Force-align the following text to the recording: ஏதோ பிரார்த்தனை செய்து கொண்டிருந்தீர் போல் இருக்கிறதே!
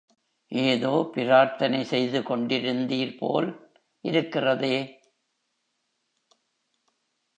ஏதோ 0.51 1.11
பிரார்த்தனை 1.15 1.83
செய்து 1.83 2.19
கொண்டிருந்தீர் 2.23 3.17
போல் 3.17 3.49
இருக்கிறதே! 4.03 4.75